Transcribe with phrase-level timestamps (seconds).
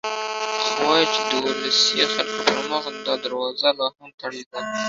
[0.75, 4.59] خو وايي چې د ولسي خلکو پر مخ دا دروازه لا هم تړلې ده.